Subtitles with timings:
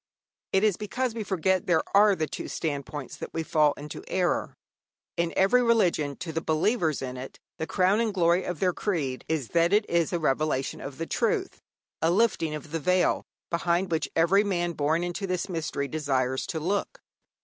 [0.51, 4.55] It is because we forget there are the two standpoints that we fall into error.
[5.15, 9.23] In every religion, to the believers in it, the crown and glory of their creed
[9.29, 11.61] is that it is a revelation of truth,
[12.01, 16.59] a lifting of the veil, behind which every man born into this mystery desires to
[16.59, 17.03] look.